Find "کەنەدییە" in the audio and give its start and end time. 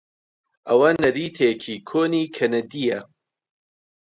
2.35-2.99